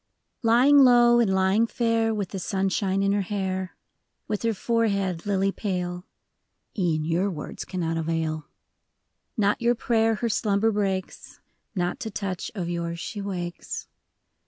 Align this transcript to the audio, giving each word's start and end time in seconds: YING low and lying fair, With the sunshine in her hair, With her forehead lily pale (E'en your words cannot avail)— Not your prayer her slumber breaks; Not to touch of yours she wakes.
YING 0.43 0.79
low 0.79 1.19
and 1.19 1.31
lying 1.31 1.67
fair, 1.67 2.11
With 2.11 2.29
the 2.29 2.39
sunshine 2.39 3.03
in 3.03 3.11
her 3.11 3.21
hair, 3.21 3.75
With 4.27 4.41
her 4.41 4.55
forehead 4.55 5.27
lily 5.27 5.51
pale 5.51 6.07
(E'en 6.75 7.05
your 7.05 7.29
words 7.29 7.65
cannot 7.65 7.97
avail)— 7.97 8.47
Not 9.37 9.61
your 9.61 9.75
prayer 9.75 10.15
her 10.15 10.27
slumber 10.27 10.71
breaks; 10.71 11.39
Not 11.75 11.99
to 11.99 12.09
touch 12.09 12.49
of 12.55 12.67
yours 12.67 12.99
she 12.99 13.21
wakes. 13.21 13.87